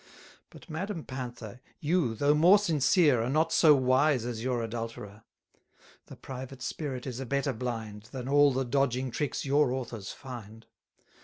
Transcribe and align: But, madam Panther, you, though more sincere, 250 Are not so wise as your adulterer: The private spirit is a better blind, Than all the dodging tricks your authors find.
But, 0.49 0.67
madam 0.67 1.03
Panther, 1.05 1.61
you, 1.79 2.15
though 2.15 2.33
more 2.33 2.57
sincere, 2.57 3.17
250 3.17 3.29
Are 3.29 3.33
not 3.33 3.53
so 3.53 3.75
wise 3.75 4.25
as 4.25 4.43
your 4.43 4.63
adulterer: 4.63 5.25
The 6.07 6.15
private 6.15 6.63
spirit 6.63 7.05
is 7.05 7.19
a 7.19 7.25
better 7.27 7.53
blind, 7.53 8.05
Than 8.11 8.27
all 8.27 8.51
the 8.51 8.65
dodging 8.65 9.11
tricks 9.11 9.45
your 9.45 9.71
authors 9.71 10.11
find. 10.11 10.65